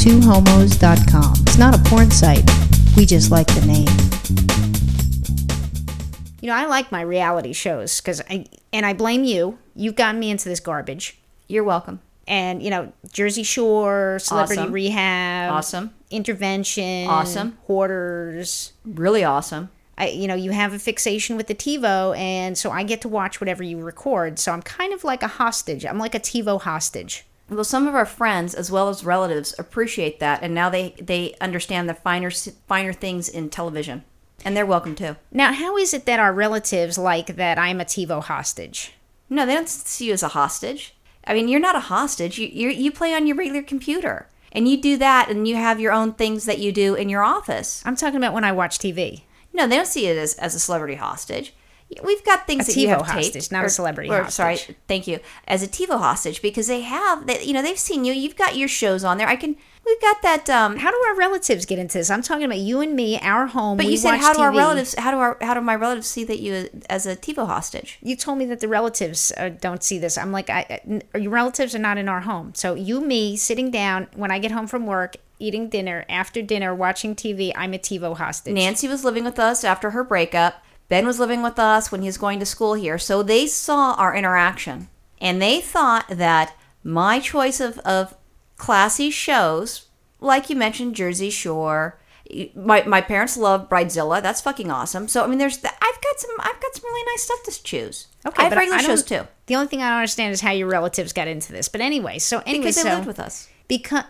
twohomos.com. 0.00 1.34
It's 1.42 1.58
not 1.58 1.74
a 1.74 1.78
porn 1.88 2.10
site. 2.10 2.48
We 2.96 3.06
just 3.06 3.30
like 3.30 3.46
the 3.48 3.64
name. 3.66 3.86
You 6.40 6.48
know, 6.48 6.54
I 6.54 6.66
like 6.66 6.92
my 6.92 7.00
reality 7.00 7.52
shows 7.52 8.00
because 8.00 8.20
I, 8.30 8.46
and 8.72 8.86
I 8.86 8.92
blame 8.92 9.24
you. 9.24 9.58
You've 9.74 9.96
gotten 9.96 10.20
me 10.20 10.30
into 10.30 10.48
this 10.48 10.60
garbage. 10.60 11.18
You're 11.48 11.64
welcome. 11.64 12.00
And, 12.28 12.62
you 12.62 12.70
know, 12.70 12.92
Jersey 13.12 13.42
Shore, 13.42 14.18
Celebrity 14.20 14.62
Awesome. 14.62 14.72
Rehab, 14.72 15.52
Awesome. 15.52 15.94
Intervention, 16.10 17.08
Awesome. 17.08 17.58
Hoarders. 17.66 18.72
Really 18.84 19.24
awesome. 19.24 19.70
I, 19.98 20.08
you 20.08 20.26
know, 20.28 20.34
you 20.34 20.50
have 20.50 20.72
a 20.74 20.78
fixation 20.78 21.36
with 21.36 21.46
the 21.46 21.54
TiVo, 21.54 22.16
and 22.18 22.58
so 22.58 22.70
I 22.70 22.82
get 22.82 23.00
to 23.00 23.08
watch 23.08 23.40
whatever 23.40 23.62
you 23.62 23.80
record. 23.80 24.38
So 24.38 24.52
I'm 24.52 24.60
kind 24.60 24.92
of 24.92 25.04
like 25.04 25.22
a 25.22 25.28
hostage. 25.28 25.86
I'm 25.86 25.98
like 25.98 26.14
a 26.14 26.20
TiVo 26.20 26.60
hostage. 26.60 27.24
Well, 27.48 27.64
some 27.64 27.86
of 27.86 27.94
our 27.94 28.06
friends 28.06 28.54
as 28.54 28.70
well 28.70 28.88
as 28.88 29.04
relatives 29.04 29.54
appreciate 29.58 30.18
that, 30.18 30.42
and 30.42 30.54
now 30.54 30.68
they 30.68 30.94
they 31.00 31.34
understand 31.40 31.88
the 31.88 31.94
finer 31.94 32.30
finer 32.30 32.92
things 32.92 33.28
in 33.28 33.50
television, 33.50 34.04
and 34.44 34.56
they're 34.56 34.66
welcome 34.66 34.96
too. 34.96 35.16
Now, 35.30 35.52
how 35.52 35.76
is 35.76 35.94
it 35.94 36.06
that 36.06 36.18
our 36.18 36.32
relatives 36.32 36.98
like 36.98 37.36
that 37.36 37.58
I'm 37.58 37.80
a 37.80 37.84
TiVo 37.84 38.24
hostage? 38.24 38.94
No, 39.30 39.46
they 39.46 39.54
don't 39.54 39.68
see 39.68 40.06
you 40.06 40.12
as 40.12 40.24
a 40.24 40.28
hostage. 40.28 40.94
I 41.24 41.34
mean, 41.34 41.48
you're 41.48 41.60
not 41.60 41.76
a 41.76 41.80
hostage. 41.80 42.38
You 42.38 42.48
you 42.48 42.68
you 42.68 42.90
play 42.90 43.14
on 43.14 43.28
your 43.28 43.36
regular 43.36 43.62
computer, 43.62 44.28
and 44.50 44.66
you 44.66 44.80
do 44.80 44.96
that, 44.96 45.30
and 45.30 45.46
you 45.46 45.54
have 45.54 45.78
your 45.78 45.92
own 45.92 46.14
things 46.14 46.46
that 46.46 46.58
you 46.58 46.72
do 46.72 46.94
in 46.94 47.08
your 47.08 47.22
office. 47.22 47.80
I'm 47.84 47.96
talking 47.96 48.16
about 48.16 48.34
when 48.34 48.44
I 48.44 48.52
watch 48.52 48.78
TV. 48.78 49.22
No, 49.52 49.66
they 49.66 49.76
don't 49.76 49.86
see 49.86 50.06
it 50.06 50.18
as, 50.18 50.34
as 50.34 50.54
a 50.54 50.60
celebrity 50.60 50.96
hostage. 50.96 51.54
We've 52.02 52.24
got 52.24 52.46
things 52.48 52.68
A 52.68 52.72
that 52.72 52.80
you 52.80 52.88
TiVo 52.88 52.90
have 52.90 53.06
taped, 53.06 53.34
hostage, 53.36 53.52
not 53.52 53.64
a 53.64 53.68
celebrity 53.70 54.10
or, 54.10 54.28
Sorry, 54.28 54.56
thank 54.88 55.06
you. 55.06 55.20
As 55.46 55.62
a 55.62 55.68
TiVo 55.68 55.98
hostage, 55.98 56.42
because 56.42 56.66
they 56.66 56.80
have, 56.80 57.26
they, 57.28 57.44
you 57.44 57.52
know, 57.52 57.62
they've 57.62 57.78
seen 57.78 58.04
you. 58.04 58.12
You've 58.12 58.36
got 58.36 58.56
your 58.56 58.66
shows 58.68 59.04
on 59.04 59.18
there. 59.18 59.28
I 59.28 59.36
can. 59.36 59.56
We've 59.86 60.00
got 60.00 60.20
that. 60.22 60.50
Um, 60.50 60.78
How 60.78 60.90
do 60.90 60.96
our 61.08 61.14
relatives 61.16 61.64
get 61.64 61.78
into 61.78 61.98
this? 61.98 62.10
I'm 62.10 62.22
talking 62.22 62.44
about 62.44 62.58
you 62.58 62.80
and 62.80 62.96
me, 62.96 63.20
our 63.20 63.46
home. 63.46 63.76
but 63.76 63.86
you 63.86 63.96
said 63.96 64.16
how 64.16 64.32
do 64.34 64.40
our 64.40 64.52
relatives? 64.52 64.96
How 64.96 65.12
do 65.12 65.18
our 65.18 65.38
how 65.40 65.54
do 65.54 65.60
my 65.60 65.76
relatives 65.76 66.08
see 66.08 66.24
that 66.24 66.40
you 66.40 66.68
as 66.90 67.06
a 67.06 67.14
TiVo 67.14 67.46
hostage? 67.46 67.98
You 68.02 68.16
told 68.16 68.38
me 68.38 68.46
that 68.46 68.58
the 68.58 68.66
relatives 68.68 69.32
uh, 69.36 69.50
don't 69.50 69.84
see 69.84 69.98
this. 69.98 70.18
I'm 70.18 70.32
like, 70.32 70.50
I, 70.50 70.80
I- 71.14 71.18
your 71.18 71.30
relatives 71.30 71.72
are 71.76 71.78
not 71.78 71.98
in 71.98 72.08
our 72.08 72.22
home. 72.22 72.52
So 72.56 72.74
you, 72.74 73.00
me, 73.00 73.36
sitting 73.36 73.70
down 73.70 74.08
when 74.16 74.32
I 74.32 74.40
get 74.40 74.50
home 74.50 74.66
from 74.66 74.86
work, 74.86 75.18
eating 75.38 75.68
dinner, 75.68 76.04
after 76.08 76.42
dinner, 76.42 76.74
watching 76.74 77.14
TV. 77.14 77.52
I'm 77.54 77.72
a 77.72 77.78
TiVo 77.78 78.16
hostage. 78.16 78.54
Nancy 78.54 78.88
was 78.88 79.04
living 79.04 79.22
with 79.22 79.38
us 79.38 79.62
after 79.62 79.90
her 79.90 80.02
breakup. 80.02 80.64
Ben 80.88 81.06
was 81.06 81.18
living 81.18 81.42
with 81.42 81.58
us 81.58 81.90
when 81.90 82.02
he 82.02 82.08
was 82.08 82.18
going 82.18 82.38
to 82.40 82.46
school 82.46 82.74
here. 82.74 82.98
So 82.98 83.22
they 83.22 83.46
saw 83.46 83.94
our 83.94 84.14
interaction 84.14 84.88
and 85.20 85.40
they 85.42 85.60
thought 85.60 86.06
that 86.08 86.54
my 86.84 87.18
choice 87.18 87.60
of, 87.60 87.78
of 87.80 88.14
classy 88.56 89.10
shows, 89.10 89.86
like 90.20 90.48
you 90.48 90.56
mentioned, 90.56 90.94
Jersey 90.94 91.30
Shore, 91.30 91.98
my, 92.54 92.82
my 92.84 93.00
parents 93.00 93.36
love 93.36 93.68
Bridezilla. 93.68 94.22
That's 94.22 94.40
fucking 94.40 94.70
awesome. 94.70 95.08
So 95.08 95.22
I 95.24 95.26
mean, 95.26 95.38
there's 95.38 95.58
the, 95.58 95.68
I've 95.68 96.02
got 96.02 96.18
some 96.18 96.30
I've 96.40 96.60
got 96.60 96.74
some 96.74 96.84
really 96.84 97.12
nice 97.12 97.22
stuff 97.22 97.42
to 97.44 97.62
choose. 97.62 98.06
Okay, 98.26 98.40
I 98.40 98.42
have 98.44 98.50
but 98.50 98.58
regular 98.58 98.78
don't- 98.78 98.86
shows 98.86 99.02
too 99.04 99.26
The 99.46 99.54
only 99.54 99.68
thing 99.68 99.82
I 99.82 99.88
don't 99.90 99.98
understand 99.98 100.32
is 100.32 100.40
how 100.40 100.50
your 100.52 100.68
relatives 100.68 101.12
got 101.12 101.28
into 101.28 101.52
this. 101.52 101.68
But 101.68 101.80
anyway, 101.80 102.18
so 102.18 102.42
anyway, 102.46 102.58
because 102.64 102.76
they 102.76 102.82
so 102.82 102.94
lived 102.94 103.06
with 103.06 103.20
us. 103.20 103.48
because 103.68 104.04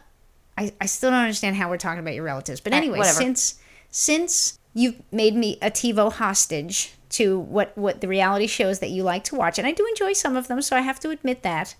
I, 0.58 0.72
I 0.80 0.86
still 0.86 1.10
don't 1.10 1.20
understand 1.20 1.56
how 1.56 1.68
we're 1.68 1.76
talking 1.76 2.00
about 2.00 2.14
your 2.14 2.24
relatives. 2.24 2.60
But 2.60 2.72
right, 2.72 2.78
anyway, 2.78 2.98
whatever. 2.98 3.18
since 3.18 3.60
since 3.90 4.58
you've 4.76 5.00
made 5.10 5.34
me 5.34 5.56
a 5.62 5.70
TiVo 5.70 6.12
hostage 6.12 6.94
to 7.08 7.38
what 7.38 7.76
what 7.78 8.00
the 8.00 8.08
reality 8.08 8.46
shows 8.46 8.78
that 8.80 8.90
you 8.90 9.02
like 9.02 9.24
to 9.24 9.34
watch, 9.34 9.58
and 9.58 9.66
I 9.66 9.72
do 9.72 9.86
enjoy 9.86 10.12
some 10.12 10.36
of 10.36 10.48
them, 10.48 10.60
so 10.62 10.76
I 10.76 10.80
have 10.80 11.00
to 11.00 11.10
admit 11.10 11.42
that 11.42 11.74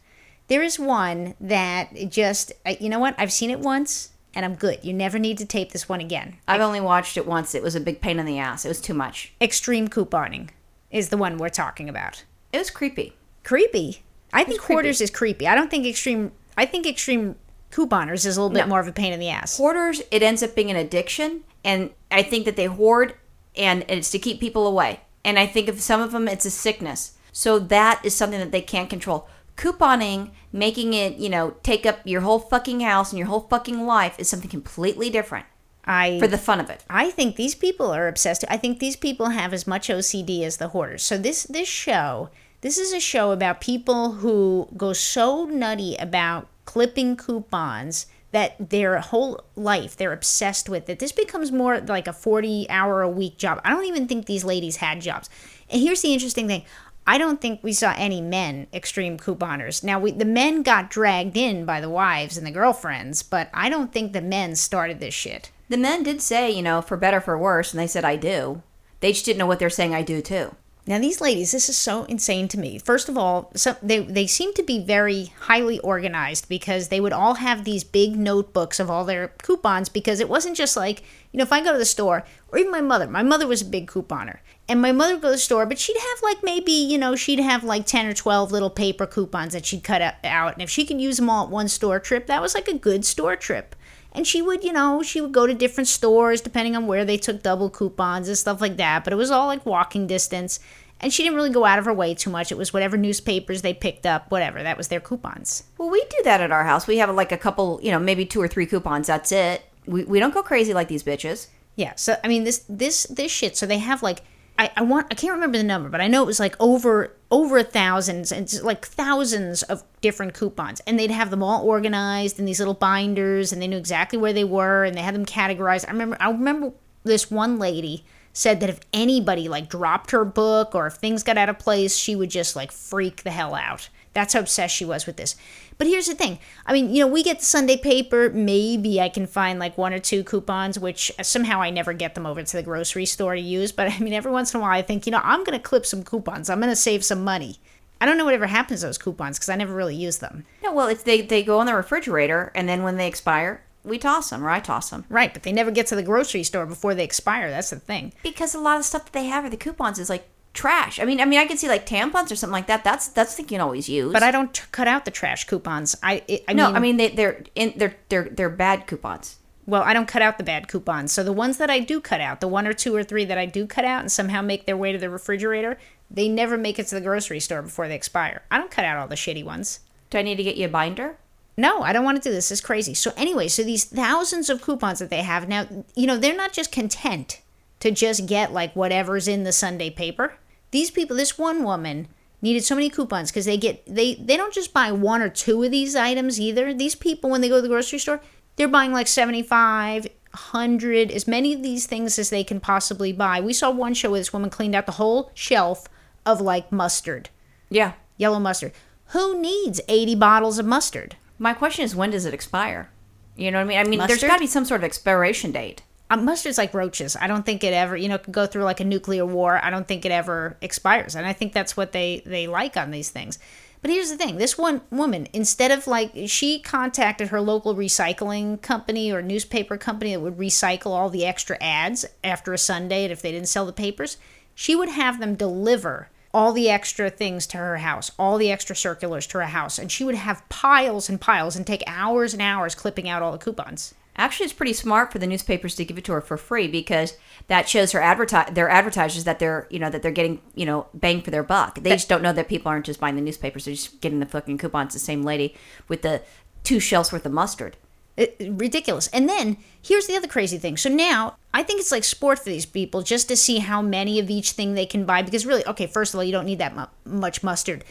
there 0.49 0.63
is 0.63 0.79
one 0.79 1.35
that 1.41 1.91
just 2.09 2.53
you 2.81 2.89
know 2.89 2.99
what 2.99 3.15
I've 3.19 3.33
seen 3.33 3.51
it 3.51 3.61
once 3.61 4.11
and 4.35 4.45
I'm 4.45 4.55
good. 4.55 4.81
You 4.83 4.93
never 4.93 5.19
need 5.19 5.39
to 5.39 5.47
tape 5.47 5.73
this 5.73 5.89
one 5.89 6.01
again. 6.01 6.37
I've 6.47 6.61
only 6.61 6.81
watched 6.81 7.17
it 7.17 7.27
once. 7.27 7.55
It 7.55 7.63
was 7.63 7.75
a 7.75 7.81
big 7.81 8.03
pain 8.03 8.19
in 8.19 8.27
the 8.27 8.39
ass. 8.39 8.67
It 8.67 8.69
was 8.69 8.83
too 8.83 8.93
much. 8.93 9.33
Extreme 9.41 9.89
couponing 9.89 10.51
is 10.91 11.09
the 11.09 11.17
one 11.17 11.39
we're 11.39 11.49
talking 11.49 11.89
about. 11.89 12.25
It 12.53 12.59
was 12.59 12.71
creepy. 12.71 13.15
Creepy. 13.45 14.03
I 14.35 14.45
think 14.45 14.61
creepy. 14.61 14.75
hoarders 14.75 15.01
is 15.01 15.11
creepy. 15.11 15.49
I 15.49 15.55
don't 15.55 15.71
think 15.71 15.87
extreme. 15.87 16.33
I 16.57 16.67
think 16.67 16.87
extreme 16.87 17.37
couponers 17.73 18.27
is 18.27 18.37
a 18.37 18.43
little 18.43 18.55
bit 18.55 18.65
No. 18.65 18.67
more 18.69 18.81
of 18.81 18.89
a 18.89 18.93
pain 18.93 19.15
in 19.15 19.21
the 19.21 19.31
ass. 19.31 19.57
Hoarders, 19.57 20.03
it 20.11 20.23
ends 20.23 20.43
up 20.43 20.55
being 20.55 20.71
an 20.71 20.77
addiction 20.77 21.43
and 21.67 21.91
i 22.11 22.23
think 22.23 22.47
that 22.47 22.57
they 22.57 22.65
hoard 22.65 23.15
and 23.55 23.85
it's 23.89 24.11
to 24.11 24.19
keep 24.19 24.41
people 24.41 24.67
away 24.67 25.01
and 25.25 25.39
i 25.39 25.47
think 25.47 25.69
of 25.69 25.81
some 25.81 26.01
of 26.01 26.13
them 26.13 26.29
it's 26.29 26.47
a 26.47 26.51
sickness 26.51 27.13
so 27.33 27.59
that 27.59 28.01
is 28.03 28.15
something 28.15 28.41
that 28.41 28.53
they 28.53 28.63
can't 28.63 28.89
control 28.89 29.29
couponing 29.57 30.31
making 30.53 30.95
it 30.95 31.17
you 31.17 31.29
know 31.29 31.51
take 31.63 31.85
up 31.85 31.99
your 32.05 32.23
whole 32.23 32.39
fucking 32.39 32.81
house 32.81 33.13
and 33.13 33.19
your 33.19 33.29
whole 33.29 33.41
fucking 33.41 33.85
life 33.85 34.19
is 34.19 34.29
something 34.29 34.51
completely 34.51 35.11
different 35.11 35.45
I 35.85 36.19
for 36.19 36.27
the 36.27 36.39
fun 36.39 36.61
of 36.61 36.71
it 36.71 36.85
I 36.91 37.11
think 37.11 37.37
these 37.37 37.55
people 37.55 37.93
are 37.95 38.09
obsessed. 38.09 38.45
I 38.49 38.57
think 38.57 38.79
these 38.79 38.97
people 38.97 39.31
have 39.31 39.53
as 39.53 39.67
much 39.67 39.89
OCD 39.89 40.43
as 40.43 40.57
the 40.57 40.69
hoarders. 40.69 41.03
So 41.03 41.17
this 41.17 41.45
this 41.45 41.69
show, 41.69 42.31
this 42.61 42.77
is 42.77 42.93
a 42.93 43.01
show 43.01 43.31
about 43.31 43.61
people 43.61 44.13
who 44.13 44.69
go 44.77 44.93
so 44.93 45.45
nutty 45.45 45.95
about 45.97 46.49
clipping 46.65 47.17
coupons 47.17 48.07
that 48.33 48.71
their 48.71 48.99
whole 49.01 49.45
life 49.55 49.97
they're 49.97 50.13
obsessed 50.13 50.69
with 50.69 50.89
it. 50.89 50.99
This 50.99 51.13
becomes 51.13 51.51
more 51.53 51.81
like 51.81 52.07
a 52.07 52.13
40 52.13 52.67
hour 52.69 53.03
a 53.03 53.09
week 53.09 53.39
job. 53.39 53.61
I 53.65 53.71
don't 53.71 53.87
even 53.87 54.07
think 54.09 54.27
these 54.27 54.45
ladies 54.45 54.77
had 54.77 55.01
jobs. 55.01 55.31
And 55.71 55.81
here's 55.81 56.03
the 56.03 56.13
interesting 56.13 56.47
thing. 56.49 56.65
I 57.09 57.19
don't 57.19 57.41
think 57.41 57.63
we 57.63 57.73
saw 57.73 57.95
any 57.97 58.21
men 58.21 58.67
extreme 58.75 59.17
couponers. 59.17 59.85
Now 59.85 60.01
we 60.01 60.11
the 60.11 60.25
men 60.25 60.63
got 60.63 60.91
dragged 60.91 61.37
in 61.37 61.65
by 61.65 61.81
the 61.81 61.89
wives 61.91 62.37
and 62.37 62.45
the 62.47 62.51
girlfriends, 62.51 63.23
but 63.23 63.49
I 63.55 63.69
don't 63.69 63.93
think 63.93 64.13
the 64.13 64.21
men 64.21 64.57
started 64.57 64.99
this 65.01 65.15
shit. 65.15 65.51
the 65.69 65.77
men 65.77 66.03
did 66.03 66.21
say 66.21 66.51
you 66.51 66.63
know 66.63 66.83
for 66.83 66.97
better 66.97 67.21
for 67.21 67.37
worse 67.39 67.73
and 67.73 67.81
they 67.81 67.87
said 67.89 68.05
i 68.05 68.15
do 68.17 68.63
they 69.01 69.13
just 69.13 69.25
didn't 69.25 69.39
know 69.39 69.47
what 69.47 69.59
they're 69.59 69.71
saying 69.71 69.95
i 69.95 70.03
do 70.03 70.21
too 70.23 70.55
Now 70.89 71.01
these 71.01 71.21
ladies, 71.21 71.51
this 71.51 71.69
is 71.69 71.77
so 71.77 72.05
insane 72.05 72.47
to 72.49 72.59
me. 72.59 72.79
First 72.79 73.09
of 73.09 73.19
all, 73.19 73.51
so 73.57 73.77
they 73.83 73.99
they 73.99 74.29
seem 74.29 74.55
to 74.55 74.63
be 74.63 74.79
very 74.79 75.33
highly 75.41 75.81
organized 75.81 76.49
because 76.49 76.89
they 76.89 77.01
would 77.01 77.13
all 77.13 77.35
have 77.35 77.65
these 77.65 77.83
big 77.83 78.17
notebooks 78.17 78.79
of 78.79 78.89
all 78.89 79.05
their 79.05 79.29
coupons 79.43 79.89
because 79.89 80.21
it 80.21 80.29
wasn't 80.29 80.57
just 80.57 80.77
like, 80.77 81.03
you 81.33 81.39
know, 81.39 81.43
if 81.43 81.53
I 81.53 81.61
go 81.61 81.73
to 81.73 81.79
the 81.79 81.85
store 81.85 82.25
or 82.53 82.59
even 82.61 82.71
my 82.71 82.81
mother, 82.81 83.09
my 83.09 83.25
mother 83.25 83.49
was 83.49 83.63
a 83.63 83.67
big 83.67 83.89
couponer. 83.89 84.39
And 84.69 84.81
my 84.81 84.93
mother 84.93 85.15
would 85.15 85.23
go 85.23 85.29
to 85.29 85.33
the 85.33 85.39
store, 85.39 85.67
but 85.67 85.79
she'd 85.79 85.97
have 85.97 86.23
like 86.23 86.45
maybe, 86.45 86.73
you 86.73 86.99
know, 86.99 87.17
she'd 87.17 87.41
have 87.41 87.65
like 87.65 87.87
10 87.87 88.07
or 88.07 88.15
12 88.15 88.53
little 88.53 88.71
paper 88.71 89.07
coupons 89.07 89.55
that 89.55 89.67
she'd 89.67 89.83
cut 89.83 90.03
out- 90.03 90.15
out. 90.25 90.53
And 90.53 90.63
if 90.63 90.71
she 90.71 90.85
could 90.85 91.01
use 91.01 91.17
them 91.17 91.31
all 91.31 91.45
at 91.45 91.51
one 91.51 91.69
store 91.69 91.99
trip, 91.99 92.27
that 92.29 92.43
was 92.43 92.55
like 92.55 92.69
a 92.69 92.79
good 92.79 93.05
store 93.05 93.35
trip. 93.37 93.75
And 94.17 94.27
she 94.27 94.41
would, 94.43 94.65
you 94.65 94.73
know, 94.73 95.03
she 95.03 95.21
would 95.21 95.33
go 95.33 95.47
to 95.47 95.55
different 95.55 95.87
stores 95.89 96.41
depending 96.41 96.75
on 96.75 96.87
where 96.89 97.05
they 97.05 97.19
took 97.19 97.43
double 97.43 97.71
coupons 97.71 98.27
and 98.29 98.37
stuff 98.37 98.61
like 98.61 98.77
that. 98.79 99.05
But 99.05 99.13
it 99.13 99.17
was 99.17 99.31
all 99.31 99.47
like 99.47 99.65
walking 99.67 100.07
distance. 100.09 100.59
And 100.99 101.13
she 101.13 101.23
didn't 101.23 101.37
really 101.37 101.51
go 101.51 101.67
out 101.67 101.79
of 101.79 101.85
her 101.85 101.93
way 101.93 102.15
too 102.15 102.31
much. 102.31 102.51
It 102.51 102.57
was 102.57 102.73
whatever 102.73 102.97
newspapers 102.97 103.61
they 103.61 103.75
picked 103.75 104.07
up, 104.07 104.31
whatever. 104.31 104.63
That 104.63 104.79
was 104.79 104.89
their 104.89 105.01
coupons. 105.01 105.65
well 105.77 105.91
we 105.91 106.01
do 106.09 106.17
that 106.25 106.41
at 106.41 106.51
our 106.51 106.65
house 106.65 106.87
we 106.87 106.97
have 106.97 107.15
like 107.15 107.31
a 107.33 107.37
couple 107.37 107.79
you 107.83 107.91
know 107.93 107.99
maybe 107.99 108.25
two 108.25 108.41
or 108.41 108.49
three 108.49 108.65
coupons 108.67 109.07
that's 109.07 109.31
it 109.31 109.63
we, 109.87 110.05
we 110.05 110.19
don't 110.19 110.33
go 110.35 110.43
crazy 110.43 110.73
like 110.73 110.89
these 110.89 111.03
bitches 111.05 111.49
Yeah. 111.77 111.93
So 111.97 112.17
I 112.25 112.29
mean 112.29 112.45
this 112.45 112.65
this 112.69 113.05
this 113.05 113.31
shit. 113.31 113.57
So 113.57 113.67
they 113.67 113.79
have 113.79 114.03
like 114.03 114.23
I, 114.59 114.71
I 114.75 114.83
want 114.83 115.09
I 115.11 115.15
can't 115.15 115.35
remember 115.35 115.59
the 115.59 115.65
number, 115.65 115.91
but 115.91 116.01
I 116.01 116.09
know 116.09 116.23
it 116.23 116.27
was 116.27 116.41
like 116.41 116.57
over 116.59 117.13
over 117.31 117.63
thousands 117.63 118.31
and 118.31 118.63
like 118.63 118.87
thousands 118.87 119.63
of 119.65 119.83
different 120.01 120.35
coupons. 120.35 120.81
And 120.87 120.99
they'd 120.99 121.11
have 121.11 121.31
them 121.31 121.43
all 121.43 121.65
organized 121.65 122.39
in 122.39 122.45
these 122.45 122.59
little 122.59 122.75
binders 122.75 123.53
and 123.53 123.61
they 123.61 123.67
knew 123.67 123.77
exactly 123.77 124.19
where 124.19 124.33
they 124.33 124.45
were 124.45 124.85
and 124.85 124.97
they 124.97 125.03
had 125.03 125.15
them 125.15 125.27
categorized. 125.27 125.87
I 125.89 125.93
remember 125.93 126.17
I 126.21 126.31
remember 126.31 126.73
this 127.05 127.31
one 127.31 127.59
lady 127.59 128.05
said 128.33 128.61
that 128.61 128.71
if 128.71 128.81
anybody 128.93 129.49
like 129.49 129.69
dropped 129.69 130.11
her 130.11 130.25
book 130.25 130.75
or 130.75 130.87
if 130.87 130.95
things 130.95 131.23
got 131.23 131.39
out 131.39 131.49
of 131.49 131.59
place, 131.59 131.97
she 131.97 132.15
would 132.15 132.31
just 132.31 132.55
like 132.55 132.71
freak 132.71 133.23
the 133.23 133.31
hell 133.31 133.55
out. 133.55 133.89
That's 134.17 134.33
how 134.33 134.41
obsessed 134.41 134.75
she 134.75 134.87
was 134.87 135.05
with 135.05 135.19
this. 135.19 135.37
But 135.77 135.89
here's 135.89 136.07
the 136.07 136.15
thing. 136.15 136.39
I 136.65 136.73
mean, 136.73 136.89
you 136.89 137.01
know, 137.01 137.07
we 137.07 137.23
get 137.23 137.41
the 137.41 137.45
Sunday 137.45 137.77
paper. 137.77 138.31
Maybe 138.31 138.99
I 138.99 139.11
can 139.11 139.27
find 139.27 139.59
like 139.59 139.77
one 139.77 139.93
or 139.93 139.99
two 139.99 140.25
coupons, 140.25 140.79
which 140.79 141.13
somehow 141.21 141.61
I 141.61 141.69
never 141.69 141.93
get 141.93 142.15
them 142.15 142.25
over 142.25 142.43
to 142.43 142.57
the 142.57 142.63
grocery 142.63 143.05
store 143.05 143.35
to 143.35 143.41
use. 143.41 143.73
But 143.73 143.93
I 143.93 143.99
mean, 143.99 144.15
every 144.15 144.33
once 144.33 144.55
in 144.55 144.59
a 144.59 144.63
while, 144.63 144.71
I 144.71 144.81
think, 144.81 145.05
you 145.05 145.13
know, 145.13 145.21
I'm 145.23 145.45
going 145.45 145.59
to 145.59 145.63
clip 145.63 145.85
some 145.85 146.03
coupons. 146.03 146.49
I'm 146.49 146.61
going 146.61 146.73
to 146.73 146.77
save 146.77 147.05
some 147.05 147.25
money. 147.25 147.57
I 148.01 148.07
don't 148.07 148.17
know 148.17 148.25
whatever 148.25 148.47
happens 148.47 148.81
to 148.81 148.87
those 148.87 148.97
coupons 148.97 149.37
because 149.37 149.51
I 149.51 149.57
never 149.57 149.75
really 149.75 149.95
use 149.95 150.17
them. 150.17 150.47
No, 150.63 150.73
well, 150.73 150.87
it's 150.89 151.03
they 151.03 151.21
they 151.21 151.43
go 151.43 151.61
in 151.61 151.67
the 151.67 151.75
refrigerator, 151.75 152.53
and 152.55 152.67
then 152.67 152.83
when 152.83 152.97
they 152.97 153.09
expire, 153.09 153.65
we 153.85 153.99
toss 153.99 154.31
them, 154.31 154.45
or 154.45 154.49
I 154.49 154.61
toss 154.61 154.89
them. 154.89 155.05
Right, 155.11 155.35
but 155.35 155.43
they 155.43 155.53
never 155.53 155.71
get 155.71 155.89
to 155.89 155.95
the 155.95 156.03
grocery 156.03 156.43
store 156.43 156.65
before 156.65 156.95
they 156.95 157.05
expire. 157.05 157.51
That's 157.51 157.71
the 157.71 157.79
thing. 157.81 158.15
Because 158.23 158.55
a 158.55 158.61
lot 158.61 158.79
of 158.79 158.87
stuff 158.87 159.05
that 159.05 159.13
they 159.13 159.27
have 159.27 159.45
are 159.45 159.51
the 159.51 159.59
coupons 159.59 159.99
is 159.99 160.09
like 160.09 160.27
trash. 160.57 160.99
I 160.99 161.05
mean, 161.05 161.21
I 161.21 161.25
mean, 161.25 161.39
I 161.39 161.47
could 161.47 161.59
see 161.59 161.69
like 161.69 161.87
tampons 161.87 162.33
or 162.33 162.37
something 162.37 162.53
like 162.53 162.67
that. 162.67 162.83
That's 162.83 163.09
that's 163.09 163.33
the 163.33 163.37
thing 163.37 163.45
you 163.45 163.59
can 163.59 163.61
always 163.61 163.89
use. 163.89 164.13
But 164.13 164.23
I 164.25 164.31
don't 164.33 164.53
t- 164.53 164.63
cut 164.73 164.89
out 164.89 165.05
the 165.05 165.11
trash 165.13 165.45
coupons. 165.45 165.95
I 166.03 166.23
it, 166.27 166.45
I 166.49 166.53
no, 166.53 166.67
mean, 166.67 166.77
I 166.77 166.81
mean 166.81 166.97
they 166.97 167.09
they're 167.11 167.45
in 167.55 167.75
they're 167.77 167.97
they're 168.09 168.29
they're 168.31 168.51
bad 168.51 168.87
coupons. 168.87 169.37
well, 169.67 169.83
I 169.83 169.93
don't 169.93 170.09
cut 170.09 170.23
out 170.23 170.39
the 170.39 170.45
bad 170.45 170.67
coupons. 170.69 171.13
So 171.13 171.23
the 171.23 171.33
ones 171.33 171.59
that 171.59 171.71
I 171.71 171.79
do 171.81 172.01
cut 172.01 172.21
out, 172.21 172.41
the 172.41 172.49
one 172.49 172.67
or 172.67 172.73
two 172.73 172.95
or 172.95 173.05
three 173.05 173.25
that 173.27 173.39
I 173.39 173.47
do 173.47 173.67
cut 173.67 173.85
out 173.85 174.01
and 174.01 174.11
somehow 174.11 174.43
make 174.43 174.67
their 174.67 174.77
way 174.77 174.93
to 174.93 174.99
the 174.99 175.11
refrigerator, 175.11 175.79
they 176.11 176.29
never 176.29 176.57
make 176.57 176.79
it 176.79 176.87
to 176.89 176.95
the 176.95 177.01
grocery 177.01 177.41
store 177.41 177.63
before 177.63 177.87
they 177.89 177.95
expire. 177.97 178.43
I 178.51 178.59
don't 178.59 178.71
cut 178.71 178.85
out 178.85 178.97
all 178.97 179.09
the 179.09 179.15
shitty 179.17 179.45
ones. 179.45 179.81
Do 180.11 180.19
I 180.19 180.23
need 180.23 180.37
to 180.37 180.45
get 180.45 180.57
you 180.57 180.67
a 180.67 180.69
binder? 180.69 181.17
no, 181.59 181.81
I 181.81 181.93
don't 181.95 182.05
want 182.05 182.23
to 182.23 182.29
do 182.29 182.35
this. 182.35 182.51
It's 182.53 182.61
crazy. 182.61 182.93
So 182.93 183.13
anyway, 183.17 183.49
so 183.49 183.63
these 183.65 183.85
thousands 183.85 184.51
of 184.51 184.61
coupons 184.61 184.99
that 184.99 185.09
they 185.09 185.23
have 185.23 185.49
now, 185.49 185.67
you 185.95 186.07
know, 186.07 186.19
they're 186.19 186.37
not 186.37 186.53
just 186.53 186.71
content 186.71 187.41
to 187.81 187.91
just 187.91 188.27
get 188.27 188.53
like 188.53 188.75
whatever's 188.77 189.27
in 189.27 189.45
the 189.45 189.53
Sunday 189.53 189.89
paper. 189.89 190.35
These 190.71 190.91
people, 190.91 191.17
this 191.17 191.39
one 191.39 191.63
woman 191.65 192.09
needed 192.43 192.65
so 192.65 192.75
many 192.75 192.91
coupons 192.91 193.31
because 193.31 193.47
they 193.47 193.57
get 193.57 193.83
they 193.87 194.15
they 194.17 194.37
don't 194.37 194.53
just 194.53 194.73
buy 194.75 194.93
one 194.93 195.23
or 195.23 195.29
two 195.29 195.63
of 195.63 195.71
these 195.71 195.97
items 195.97 196.41
either. 196.41 196.75
These 196.75 196.95
people 196.95 197.31
when 197.31 197.41
they 197.41 197.49
go 197.49 197.57
to 197.57 197.63
the 197.63 197.69
grocery 197.69 197.99
store, 197.99 198.21
they're 198.57 198.69
buying 198.69 198.93
like 198.93 199.07
75, 199.09 200.05
100, 200.05 201.11
as 201.11 201.27
many 201.27 201.55
of 201.55 201.63
these 201.63 201.87
things 201.87 202.19
as 202.19 202.31
they 202.31 202.45
can 202.45 202.61
possibly 202.61 203.13
buy. 203.13 203.41
We 203.41 203.53
saw 203.53 203.71
one 203.71 203.95
show 203.95 204.11
where 204.11 204.21
this 204.21 204.33
woman 204.33 204.51
cleaned 204.51 204.75
out 204.75 204.87
the 204.87 204.93
whole 204.93 205.31
shelf 205.35 205.87
of 206.25 206.41
like 206.41 206.71
mustard, 206.73 207.31
Yeah. 207.71 207.93
yellow 208.17 208.39
mustard. 208.41 208.73
Who 209.11 209.41
needs 209.41 209.81
80 209.89 210.17
bottles 210.17 210.59
of 210.59 210.67
mustard? 210.67 211.17
My 211.39 211.55
question 211.55 211.85
is, 211.85 211.95
when 211.95 212.11
does 212.11 212.27
it 212.27 212.35
expire? 212.35 212.91
You 213.37 213.51
know 213.51 213.59
what 213.59 213.65
I 213.65 213.69
mean? 213.69 213.79
I 213.79 213.85
mean, 213.85 214.07
there's 214.07 214.23
got 214.23 214.35
to 214.37 214.41
be 214.41 214.47
some 214.47 214.65
sort 214.65 214.81
of 214.81 214.85
expiration 214.85 215.53
date. 215.53 215.83
Uh, 216.09 216.17
mustard's 216.17 216.59
like 216.59 216.73
roaches. 216.73 217.17
I 217.21 217.27
don't 217.27 217.45
think 217.45 217.65
it 217.65 217.75
ever, 217.75 217.97
you 217.97 218.09
know, 218.09 218.19
go 218.31 218.47
through 218.47 218.63
like 218.63 218.81
a 218.81 218.85
nuclear 218.85 219.27
war. 219.27 219.63
I 219.63 219.71
don't 219.71 219.89
think 219.89 220.05
it 220.05 220.13
ever 220.13 220.57
expires, 220.61 221.17
and 221.17 221.27
I 221.27 221.33
think 221.33 221.53
that's 221.53 221.77
what 221.77 221.93
they 221.93 222.23
they 222.25 222.47
like 222.47 222.77
on 222.77 222.93
these 222.93 223.11
things. 223.11 223.39
But 223.83 223.91
here's 223.91 224.11
the 224.11 224.17
thing: 224.17 224.37
this 224.37 224.57
one 224.57 224.83
woman, 224.91 225.27
instead 225.33 225.73
of 225.73 225.89
like, 225.89 226.13
she 226.27 226.61
contacted 226.61 227.29
her 227.29 227.41
local 227.41 227.75
recycling 227.75 228.63
company 228.63 229.11
or 229.11 229.21
newspaper 229.21 229.77
company 229.77 230.15
that 230.15 230.21
would 230.21 230.39
recycle 230.39 230.93
all 230.93 231.11
the 231.11 231.27
extra 231.27 231.57
ads 231.61 232.05
after 232.23 232.53
a 232.53 232.59
Sunday, 232.59 233.03
and 233.03 233.13
if 233.13 233.21
they 233.21 233.33
didn't 233.33 233.49
sell 233.49 233.67
the 233.67 233.73
papers, 233.73 234.17
she 234.55 234.77
would 234.77 234.91
have 234.91 235.19
them 235.19 235.35
deliver 235.35 236.09
all 236.33 236.53
the 236.53 236.71
extra 236.71 237.11
things 237.11 237.47
to 237.49 237.57
her 237.57 237.79
house, 237.79 238.13
all 238.19 238.39
the 238.39 238.53
extra 238.53 238.77
circulars 238.77 239.27
to 239.27 239.39
her 239.39 239.47
house, 239.47 239.79
and 239.79 239.91
she 239.91 240.05
would 240.05 240.15
have 240.15 240.49
piles 240.49 241.09
and 241.09 241.21
piles 241.21 241.57
and 241.57 241.67
take 241.67 241.83
hours 241.87 242.33
and 242.33 242.43
hours 242.43 242.75
clipping 242.75 243.09
out 243.09 243.23
all 243.23 243.33
the 243.33 243.39
coupons. 243.39 243.95
Actually, 244.19 244.45
it's 244.45 244.53
pretty 244.55 244.73
smart 244.73 245.13
for 245.13 245.19
the 245.19 245.27
newspapers 245.27 245.75
to 245.75 245.85
give 245.85 245.99
it 245.99 246.05
to 246.05 246.13
her 246.13 246.21
for 246.21 246.37
free 246.37 246.69
because 246.69 247.17
that 247.49 247.69
shows 247.69 247.93
her 247.93 248.01
adverti- 248.01 248.55
their 248.55 248.69
advertisers 248.69 249.25
that 249.25 249.39
they're 249.39 249.67
you 249.71 249.79
know 249.79 249.91
that 249.91 250.03
they're 250.03 250.11
getting 250.11 250.41
you 250.55 250.65
know 250.65 250.87
bang 250.95 251.21
for 251.21 251.31
their 251.31 251.43
buck. 251.43 251.81
They 251.81 251.91
just 251.91 252.09
don't 252.09 252.23
know 252.23 252.33
that 252.33 252.49
people 252.49 252.71
aren't 252.71 252.87
just 252.87 253.01
buying 253.01 253.17
the 253.17 253.23
newspapers; 253.23 253.65
they're 253.65 253.75
just 253.75 254.01
getting 254.01 254.21
the 254.21 254.27
fucking 254.27 254.59
coupons. 254.59 254.95
The 254.95 255.01
same 255.01 255.23
lady 255.23 255.55
with 255.89 256.03
the 256.03 256.23
two 256.65 256.81
shelves 256.81 257.13
worth 257.13 257.27
of 257.27 257.33
mustard. 257.33 257.77
It- 258.17 258.37
ridiculous. 258.41 259.09
And 259.09 259.29
then 259.29 259.59
here's 259.83 260.07
the 260.07 260.17
other 260.17 260.29
crazy 260.29 260.57
thing. 260.57 260.79
So 260.79 260.89
now 260.89 261.37
I 261.53 261.63
think 261.63 261.81
it's 261.81 261.93
like 261.93 262.05
sport 262.05 262.39
for 262.39 262.49
these 262.49 262.67
people 262.67 263.03
just 263.03 263.29
to 263.29 263.37
see 263.37 263.59
how 263.59 263.83
many 263.83 264.19
of 264.19 264.31
each 264.31 264.53
thing 264.53 264.73
they 264.75 264.87
can 264.87 265.05
buy 265.05 265.23
because 265.23 265.45
really, 265.45 265.67
okay, 265.67 265.87
first 265.87 266.15
of 266.15 266.19
all, 266.19 266.25
you 266.25 266.33
don't 266.33 266.47
need 266.47 266.59
that 266.59 266.75
mu- 266.75 266.87
much 267.05 267.43
mustard. 267.43 267.85